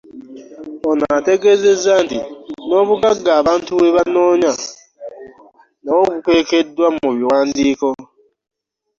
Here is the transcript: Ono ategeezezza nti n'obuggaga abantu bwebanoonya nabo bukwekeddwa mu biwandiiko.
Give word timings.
Ono 0.89 1.05
ategeezezza 1.17 1.93
nti 2.03 2.17
n'obuggaga 2.67 3.31
abantu 3.41 3.69
bwebanoonya 3.77 4.51
nabo 5.83 6.01
bukwekeddwa 6.09 6.87
mu 6.97 7.09
biwandiiko. 7.17 7.87